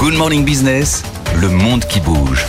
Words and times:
Good 0.00 0.14
Morning 0.14 0.46
Business, 0.46 1.02
le 1.38 1.50
monde 1.50 1.84
qui 1.84 2.00
bouge. 2.00 2.46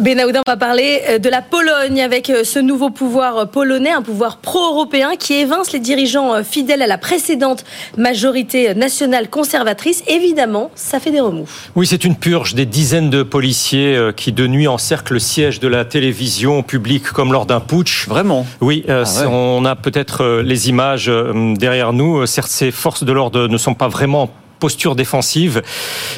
Benaouda, 0.00 0.40
on 0.44 0.50
va 0.50 0.56
parler 0.56 1.00
euh, 1.08 1.18
de 1.20 1.28
la 1.28 1.42
Pologne 1.42 2.02
avec 2.02 2.28
euh, 2.28 2.42
ce 2.42 2.58
nouveau 2.58 2.90
pouvoir 2.90 3.36
euh, 3.36 3.44
polonais, 3.44 3.92
un 3.92 4.02
pouvoir 4.02 4.38
pro-européen 4.38 5.10
qui 5.16 5.34
évince 5.34 5.70
les 5.72 5.78
dirigeants 5.78 6.42
fidèles 6.42 6.82
à 6.82 6.88
la 6.88 6.98
précédente 6.98 7.64
majorité 7.96 8.74
nationale 8.74 9.30
conservatrice. 9.30 10.02
Évidemment, 10.08 10.72
ça 10.74 10.98
fait 10.98 11.12
des 11.12 11.20
remous. 11.20 11.48
Oui, 11.76 11.86
c'est 11.86 12.02
une 12.02 12.16
purge 12.16 12.56
des 12.56 12.66
dizaines 12.66 13.08
de 13.08 13.22
policiers 13.22 14.10
qui 14.16 14.32
de 14.32 14.48
nuit 14.48 14.66
encerclent 14.66 15.12
le 15.12 15.20
siège 15.20 15.60
de 15.60 15.68
la 15.68 15.84
télévision 15.84 16.64
publique 16.64 17.04
comme 17.12 17.32
lors 17.32 17.46
d'un 17.46 17.60
putsch. 17.60 18.08
Vraiment? 18.08 18.44
Oui, 18.60 18.84
ah 18.88 19.04
on 19.28 19.64
a 19.64 19.76
peut-être 19.76 20.40
les 20.40 20.68
images 20.68 21.08
derrière 21.54 21.92
nous. 21.92 22.26
Certes, 22.26 22.50
ces 22.50 22.72
forces 22.72 23.04
de 23.04 23.12
l'ordre 23.12 23.46
ne 23.46 23.56
sont 23.56 23.74
pas 23.74 23.86
vraiment 23.86 24.32
posture 24.66 24.96
défensive. 24.96 25.62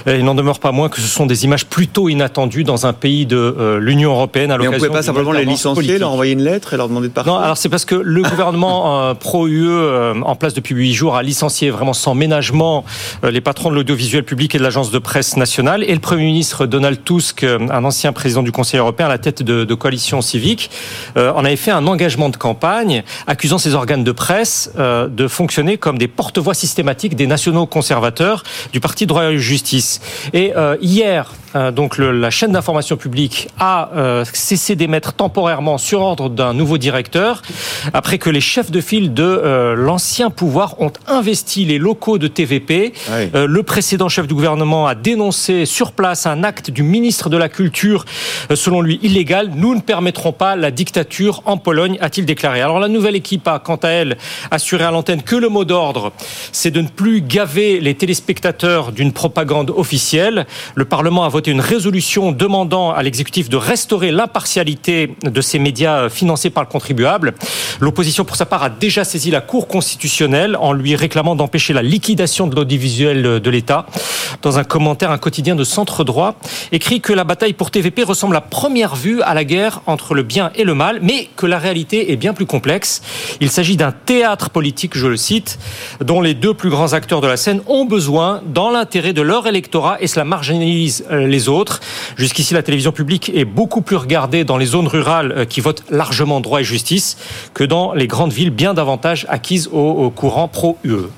Il 0.07 0.25
n'en 0.25 0.35
demeure 0.35 0.59
pas 0.59 0.73
moins 0.73 0.89
que 0.89 1.03
ce 1.03 1.07
sont 1.07 1.27
des 1.27 1.45
images 1.45 1.67
plutôt 1.67 2.09
inattendues 2.09 2.65
dans 2.65 2.87
un 2.87 2.95
pays 2.95 3.27
de 3.27 3.37
euh, 3.37 3.79
l'Union 3.79 4.13
européenne. 4.13 4.51
À 4.51 4.57
Mais 4.57 4.67
on 4.67 4.73
ne 4.73 4.77
pouvait 4.79 4.89
pas 4.89 5.03
simplement 5.03 5.33
les 5.33 5.45
licencier, 5.45 5.99
leur 5.99 6.13
envoyer 6.13 6.33
une 6.33 6.43
lettre 6.43 6.73
et 6.73 6.79
leur 6.79 6.89
demander 6.89 7.09
de 7.09 7.13
partir 7.13 7.31
Non, 7.31 7.39
alors 7.39 7.59
c'est 7.59 7.69
parce 7.69 7.85
que 7.85 7.95
le 7.95 8.23
gouvernement 8.23 9.03
euh, 9.11 9.13
pro-UE 9.13 9.67
euh, 9.69 10.15
en 10.23 10.35
place 10.35 10.55
depuis 10.55 10.75
huit 10.75 10.95
jours 10.95 11.15
a 11.15 11.23
licencié 11.23 11.69
vraiment 11.69 11.93
sans 11.93 12.15
ménagement 12.15 12.87
les 13.23 13.43
patrons 13.43 13.69
de 13.69 13.75
l'audiovisuel 13.75 14.25
public 14.25 14.55
et 14.55 14.59
de 14.59 14.63
l'agence 14.63 14.91
de 14.91 14.99
presse 14.99 15.37
nationale 15.37 15.85
et 15.85 15.93
le 15.93 16.01
Premier 16.01 16.25
ministre 16.25 16.65
Donald 16.65 17.05
Tusk, 17.05 17.45
un 17.45 17.85
ancien 17.85 18.15
président 18.15 18.43
du 18.43 18.53
Conseil 18.53 18.81
européen 18.81 19.07
à 19.07 19.11
la 19.11 19.19
tête 19.19 19.43
de, 19.43 19.65
de 19.65 19.75
coalition 19.75 20.23
civique, 20.23 20.71
en 21.17 21.45
avait 21.45 21.57
fait 21.57 21.71
un 21.71 21.87
engagement 21.87 22.31
de 22.31 22.37
campagne 22.37 23.03
accusant 23.27 23.59
ces 23.59 23.75
organes 23.75 24.05
de 24.05 24.13
presse 24.13 24.73
de 24.79 25.29
fonctionner 25.29 25.77
comme 25.77 25.99
des 25.99 26.09
porte-voix 26.09 26.55
systématiques 26.55 27.15
des 27.15 27.27
nationaux 27.27 27.67
conservateurs 27.67 28.38
du 28.73 28.81
Parti 28.81 29.07
droit 29.07 29.25
et 29.25 29.39
justice. 29.39 30.01
Et 30.33 30.53
euh, 30.57 30.77
hier, 30.81 31.33
euh, 31.55 31.71
donc 31.71 31.99
la 31.99 32.31
chaîne 32.31 32.53
d'information 32.53 32.97
publique 32.97 33.49
a 33.59 33.91
euh, 33.95 34.25
cessé 34.33 34.77
d'émettre 34.77 35.13
temporairement 35.15 35.79
sur 35.79 36.01
ordre 36.01 36.29
d'un 36.29 36.55
nouveau 36.55 36.79
directeur 36.79 37.43
après 37.93 38.19
que 38.19 38.31
les 38.31 38.41
chefs 38.41 38.71
de 38.71 38.81
file 38.81 39.15
de 39.15 39.75
l'ancien 39.77 40.31
pouvoir 40.31 40.81
ont 40.81 40.93
investi 41.07 41.65
les 41.65 41.79
locaux 41.79 42.19
de 42.19 42.29
TVP. 42.29 42.93
le 43.35 43.63
précédent 43.63 44.09
chef 44.09 44.27
du 44.27 44.35
gouvernement 44.35 44.87
a 44.87 44.95
dénoncé 44.95 45.67
sur 45.67 45.93
place 45.93 46.27
un 46.27 46.45
acte 46.45 46.71
du 46.71 46.83
ministre 46.83 47.29
de 47.29 47.37
la 47.37 47.49
Culture, 47.49 48.05
selon 48.55 48.81
lui 48.81 48.99
illégal. 49.03 49.51
Nous 49.55 49.75
ne 49.75 49.81
permettrons 49.81 50.33
pas 50.33 50.57
la 50.57 50.71
dictature 50.71 51.43
en 51.45 51.57
Pologne, 51.57 51.99
a-t-il 52.01 52.27
déclaré. 52.27 52.61
Alors 52.61 52.79
la 52.79 52.89
nouvelle 52.89 53.17
équipe 53.17 53.47
a, 53.49 53.59
quant 53.59 53.77
à 53.77 53.89
elle, 53.89 54.19
assuré 54.51 54.85
à 54.85 54.91
l'antenne 54.91 55.23
que 55.23 55.37
le 55.37 55.49
mot 55.49 55.65
d'ordre, 55.65 56.13
c'est 56.53 56.71
de 56.71 56.81
ne 56.81 56.89
plus 56.89 57.23
gaver 57.23 57.81
les 57.81 57.95
téléspectateurs 57.95 58.29
spectateur 58.29 58.93
d'une 58.93 59.13
propagande 59.13 59.71
officielle. 59.71 60.47
Le 60.75 60.85
Parlement 60.85 61.25
a 61.25 61.29
voté 61.29 61.38
une 61.47 61.61
résolution 61.61 62.33
demandant 62.33 62.91
à 62.93 63.03
l'exécutif 63.03 63.49
de 63.49 63.57
restaurer 63.57 64.11
l'impartialité 64.11 65.15
de 65.23 65.41
ces 65.41 65.59
médias 65.59 66.09
financés 66.09 66.51
par 66.51 66.63
le 66.63 66.69
contribuable. 66.69 67.35
L'opposition, 67.81 68.25
pour 68.25 68.37
sa 68.37 68.47
part, 68.47 68.63
a 68.63 68.71
déjà 68.71 69.05
saisi 69.05 69.31
la 69.31 69.41
Cour 69.41 69.69
constitutionnelle 69.69 70.57
en 70.57 70.73
lui 70.73 70.97
réclamant 70.97 71.37
d'empêcher 71.37 71.73
la 71.73 71.83
liquidation 71.83 72.47
de 72.47 72.57
l'audiovisuel 72.57 73.41
de 73.41 73.51
l'État. 73.51 73.87
Dans 74.43 74.59
un 74.59 74.65
commentaire, 74.65 75.11
un 75.11 75.19
quotidien 75.19 75.55
de 75.55 75.65
centre 75.65 76.05
droit 76.05 76.37
écrit 76.73 77.01
que 77.01 77.13
la 77.13 77.25
bataille 77.25 77.53
pour 77.53 77.71
TVP 77.71 78.03
ressemble 78.03 78.37
à 78.37 78.41
première 78.41 78.95
vue 78.95 79.23
à 79.23 79.35
la 79.35 79.45
guerre 79.45 79.81
entre 79.87 80.15
le 80.15 80.23
bien 80.23 80.51
et 80.55 80.65
le 80.65 80.75
mal, 80.75 81.01
mais 81.03 81.29
que 81.37 81.47
la 81.47 81.59
réalité 81.59 82.13
est 82.13 82.17
bien 82.17 82.35
plus 82.35 82.47
complexe. 82.47 83.03
Il 83.41 83.51
s'agit 83.51 83.77
d'un 83.77 83.93
théâtre 83.93 84.51
politique, 84.51 84.97
je 84.97 85.07
le 85.07 85.17
cite, 85.17 85.59
dont 86.01 86.21
les 86.21 86.35
deux 86.35 86.55
plus 86.55 86.71
grands 86.71 86.93
acteurs 86.93 87.21
de 87.21 87.27
la 87.27 87.37
scène 87.37 87.61
ont 87.67 87.85
besoin 87.85 88.43
dans 88.47 88.71
l'intérêt 88.71 89.13
de 89.13 89.23
leur 89.23 89.47
électorat 89.47 89.97
et 90.01 90.07
cela 90.07 90.25
marginalise 90.25 91.05
euh, 91.11 91.27
les 91.27 91.49
autres. 91.49 91.81
Jusqu'ici, 92.17 92.55
la 92.55 92.63
télévision 92.63 92.93
publique 92.93 93.31
est 93.35 93.45
beaucoup 93.45 93.83
plus 93.83 93.97
regardée 93.97 94.45
dans 94.45 94.57
les 94.57 94.67
zones 94.67 94.89
rurales 94.89 95.33
euh, 95.33 95.45
qui 95.45 95.61
votent 95.61 95.85
largement 95.91 96.41
droit 96.41 96.61
et 96.61 96.65
justice 96.65 97.17
que 97.55 97.65
dans 97.65 97.93
les 97.93 98.07
grandes 98.07 98.33
villes 98.33 98.51
bien 98.51 98.75
davantage 98.75 99.27
acquises 99.29 99.69
au 99.73 100.11
courant 100.11 100.49
pro-UE. 100.49 101.09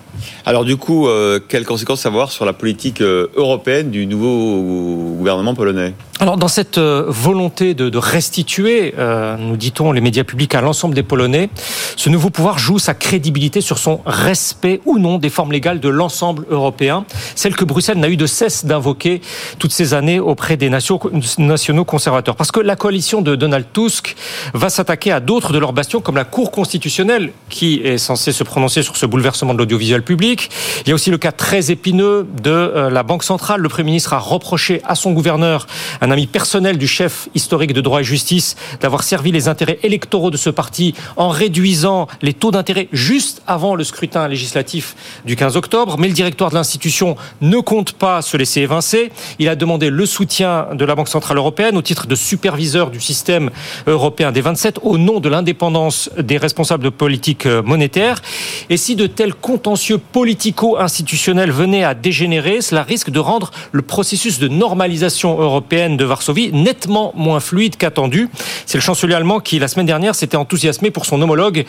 Alors 0.46 0.64
du 0.64 0.76
coup, 0.76 1.06
euh, 1.06 1.40
quelles 1.46 1.64
conséquences 1.64 2.06
avoir 2.06 2.32
sur 2.32 2.44
la 2.44 2.52
politique 2.52 3.00
euh, 3.00 3.28
européenne 3.36 3.90
du 3.90 4.06
nouveau 4.06 5.14
gouvernement 5.16 5.54
polonais? 5.54 5.94
Alors 6.18 6.36
dans 6.36 6.48
cette 6.48 6.78
euh, 6.78 7.04
volonté 7.08 7.74
de, 7.74 7.98
restituer, 7.98 8.94
nous 9.38 9.56
dit-on, 9.56 9.92
les 9.92 10.00
médias 10.00 10.24
publics 10.24 10.54
à 10.54 10.60
l'ensemble 10.60 10.94
des 10.94 11.02
Polonais, 11.02 11.50
ce 11.96 12.08
nouveau 12.08 12.30
pouvoir 12.30 12.58
joue 12.58 12.78
sa 12.78 12.94
crédibilité 12.94 13.60
sur 13.60 13.78
son 13.78 14.00
respect 14.06 14.80
ou 14.86 14.98
non 14.98 15.18
des 15.18 15.28
formes 15.28 15.52
légales 15.52 15.80
de 15.80 15.88
l'ensemble 15.88 16.46
européen, 16.50 17.04
celle 17.34 17.54
que 17.56 17.64
Bruxelles 17.64 17.98
n'a 17.98 18.08
eu 18.08 18.16
de 18.16 18.26
cesse 18.26 18.64
d'invoquer 18.64 19.20
toutes 19.58 19.72
ces 19.72 19.94
années 19.94 20.20
auprès 20.20 20.56
des 20.56 20.70
nationaux 20.70 21.84
conservateurs. 21.84 22.36
Parce 22.36 22.52
que 22.52 22.60
la 22.60 22.76
coalition 22.76 23.22
de 23.22 23.36
Donald 23.36 23.66
Tusk 23.72 24.16
va 24.54 24.70
s'attaquer 24.70 25.12
à 25.12 25.20
d'autres 25.20 25.52
de 25.52 25.58
leurs 25.58 25.72
bastions, 25.72 26.00
comme 26.00 26.16
la 26.16 26.24
Cour 26.24 26.50
constitutionnelle, 26.50 27.32
qui 27.48 27.80
est 27.84 27.98
censée 27.98 28.32
se 28.32 28.44
prononcer 28.44 28.82
sur 28.82 28.96
ce 28.96 29.06
bouleversement 29.06 29.54
de 29.54 29.58
l'audiovisuel 29.58 30.02
Il 30.10 30.88
y 30.88 30.92
a 30.92 30.94
aussi 30.94 31.10
le 31.10 31.18
cas 31.18 31.30
très 31.30 31.70
épineux 31.70 32.26
de 32.42 32.50
euh, 32.50 32.90
la 32.90 33.02
Banque 33.02 33.22
centrale. 33.22 33.60
Le 33.60 33.68
Premier 33.68 33.86
ministre 33.86 34.12
a 34.12 34.18
reproché 34.18 34.80
à 34.84 34.94
son 34.96 35.12
gouverneur, 35.12 35.66
un 36.00 36.10
ami 36.10 36.26
personnel 36.26 36.78
du 36.78 36.88
chef 36.88 37.28
historique 37.34 37.72
de 37.72 37.80
droit 37.80 38.00
et 38.00 38.04
justice, 38.04 38.56
d'avoir 38.80 39.04
servi 39.04 39.30
les 39.30 39.46
intérêts 39.46 39.78
électoraux 39.82 40.30
de 40.30 40.36
ce 40.36 40.50
parti 40.50 40.94
en 41.16 41.28
réduisant 41.28 42.08
les 42.22 42.32
taux 42.32 42.50
d'intérêt 42.50 42.88
juste 42.92 43.42
avant 43.46 43.76
le 43.76 43.84
scrutin 43.84 44.26
législatif 44.26 44.96
du 45.24 45.36
15 45.36 45.56
octobre. 45.56 45.96
Mais 45.96 46.08
le 46.08 46.14
directoire 46.14 46.50
de 46.50 46.56
l'institution 46.56 47.16
ne 47.40 47.58
compte 47.60 47.92
pas 47.92 48.20
se 48.20 48.36
laisser 48.36 48.62
évincer. 48.62 49.12
Il 49.38 49.48
a 49.48 49.54
demandé 49.54 49.90
le 49.90 50.06
soutien 50.06 50.68
de 50.72 50.84
la 50.84 50.96
Banque 50.96 51.08
centrale 51.08 51.36
européenne 51.36 51.76
au 51.76 51.82
titre 51.82 52.08
de 52.08 52.16
superviseur 52.16 52.90
du 52.90 53.00
système 53.00 53.50
européen 53.86 54.32
des 54.32 54.40
27 54.40 54.80
au 54.82 54.98
nom 54.98 55.20
de 55.20 55.28
l'indépendance 55.28 56.10
des 56.18 56.36
responsables 56.36 56.82
de 56.82 56.88
politique 56.88 57.46
monétaire. 57.46 58.22
Et 58.70 58.76
si 58.76 58.96
de 58.96 59.06
tels 59.06 59.34
contentieux 59.34 59.99
politico-institutionnel 60.00 61.50
venait 61.50 61.84
à 61.84 61.94
dégénérer, 61.94 62.60
cela 62.60 62.82
risque 62.82 63.10
de 63.10 63.18
rendre 63.18 63.50
le 63.72 63.82
processus 63.82 64.38
de 64.38 64.48
normalisation 64.48 65.40
européenne 65.40 65.96
de 65.96 66.04
Varsovie 66.04 66.52
nettement 66.52 67.12
moins 67.14 67.40
fluide 67.40 67.76
qu'attendu. 67.76 68.28
C'est 68.66 68.78
le 68.78 68.82
chancelier 68.82 69.14
allemand 69.14 69.40
qui, 69.40 69.58
la 69.58 69.68
semaine 69.68 69.86
dernière, 69.86 70.14
s'était 70.14 70.36
enthousiasmé 70.36 70.90
pour 70.90 71.06
son 71.06 71.20
homologue 71.22 71.64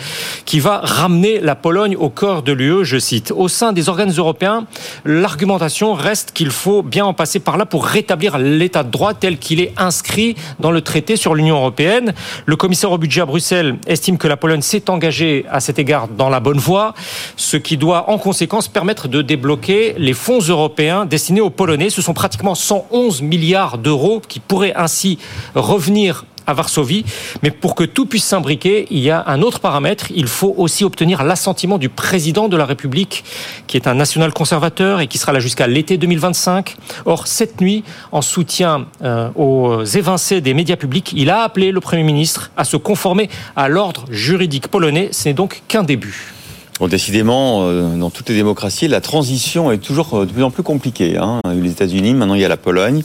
qui 0.46 0.60
va 0.60 0.80
ramener 0.84 1.40
la 1.40 1.56
Pologne 1.56 1.96
au 1.96 2.10
corps 2.10 2.44
de 2.44 2.52
l'UE, 2.52 2.84
je 2.84 2.98
cite. 2.98 3.32
Au 3.36 3.48
sein 3.48 3.74
des 3.74 3.90
organes 3.90 4.12
européens, 4.12 4.66
l'argumentation 5.06 5.94
reste 5.94 6.32
qu'il 6.32 6.52
faut 6.52 6.82
bien 6.84 7.06
en 7.06 7.14
passer 7.14 7.40
par 7.40 7.58
là 7.58 7.66
pour 7.66 7.86
rétablir 7.86 8.38
l'état 8.38 8.84
de 8.84 8.92
droit 8.92 9.14
tel 9.14 9.38
qu'il 9.38 9.60
est 9.60 9.74
inscrit 9.78 10.36
dans 10.60 10.72
le 10.72 10.82
traité 10.82 11.16
sur 11.16 11.36
l'Union 11.36 11.58
européenne. 11.58 12.14
Le 12.46 12.56
commissaire 12.56 12.92
au 12.92 12.98
budget 12.98 13.22
à 13.22 13.26
Bruxelles 13.26 13.76
estime 13.88 14.18
que 14.18 14.28
la 14.28 14.38
Pologne 14.38 14.62
s'est 14.62 14.90
engagée 14.90 15.46
à 15.50 15.60
cet 15.60 15.80
égard 15.80 16.08
dans 16.08 16.30
la 16.30 16.40
bonne 16.40 16.58
voie, 16.58 16.94
ce 17.36 17.58
qui 17.58 17.78
doit 17.78 18.10
en 18.10 18.18
conséquence 18.22 18.70
permettre 18.70 19.10
de 19.10 19.22
débloquer 19.22 19.94
les 19.98 20.14
fonds 20.14 20.40
européens 20.40 21.06
destinés 21.06 21.42
aux 21.42 21.50
Polonais. 21.50 21.90
Ce 21.90 22.02
sont 22.02 22.14
pratiquement 22.14 22.56
111 22.56 23.22
milliards 23.22 23.78
d'euros 23.78 24.22
qui 24.26 24.40
pourraient 24.40 24.74
ainsi 24.76 25.18
revenir 25.56 26.24
à 26.48 26.54
Varsovie. 26.54 27.06
Mais 27.44 27.52
pour 27.52 27.76
que 27.76 27.84
tout 27.84 28.06
puisse 28.06 28.24
s'imbriquer, 28.24 28.88
il 28.92 29.00
y 29.00 29.10
a 29.10 29.24
un 29.28 29.42
autre 29.42 29.60
paramètre. 29.60 30.08
Il 30.14 30.28
faut 30.28 30.54
aussi 30.58 30.84
obtenir 30.84 31.24
l'assentiment 31.24 31.78
du 31.78 31.90
président 31.90 32.48
de 32.48 32.58
la 32.58 32.66
République, 32.66 33.24
qui 33.68 33.78
est 33.78 33.88
un 33.88 33.96
national 33.96 34.34
conservateur 34.34 35.02
et 35.02 35.08
qui 35.08 35.18
sera 35.18 35.32
là 35.32 35.40
jusqu'à 35.40 35.68
l'été 35.68 35.98
2025. 35.98 36.76
Or, 37.06 37.28
cette 37.28 37.62
nuit, 37.62 37.84
en 38.12 38.22
soutien 38.22 38.86
euh, 39.04 39.30
aux 39.36 39.84
évincés 39.84 40.42
des 40.42 40.54
médias 40.54 40.78
publics, 40.78 41.12
il 41.16 41.30
a 41.30 41.42
appelé 41.42 41.72
le 41.72 41.80
Premier 41.80 42.04
ministre 42.04 42.52
à 42.58 42.64
se 42.64 42.78
conformer 42.78 43.30
à 43.56 43.68
l'ordre 43.68 44.06
juridique 44.10 44.68
polonais. 44.68 45.10
Ce 45.12 45.30
n'est 45.30 45.34
donc 45.34 45.64
qu'un 45.68 45.84
début. 45.84 46.34
Bon, 46.82 46.88
décidément, 46.88 47.60
euh, 47.62 47.96
dans 47.96 48.10
toutes 48.10 48.30
les 48.30 48.36
démocraties, 48.36 48.88
la 48.88 49.02
transition 49.02 49.72
est 49.72 49.78
toujours 49.78 50.16
euh, 50.16 50.26
de 50.26 50.32
plus 50.32 50.42
en 50.42 50.50
plus 50.50 50.64
compliquée. 50.64 51.10
Il 51.10 51.14
y 51.14 51.18
a 51.18 51.40
eu 51.54 51.62
les 51.62 51.70
États-Unis, 51.70 52.16
maintenant 52.16 52.34
il 52.34 52.42
y 52.42 52.46
a 52.46 52.48
la 52.48 52.58
Pologne. 52.58 53.04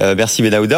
Euh, 0.00 0.16
merci 0.16 0.42
Benaouda. 0.42 0.66